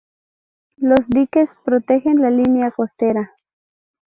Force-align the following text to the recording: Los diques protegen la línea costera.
Los 0.77 1.07
diques 1.09 1.51
protegen 1.63 2.21
la 2.23 2.31
línea 2.31 2.71
costera. 2.71 3.35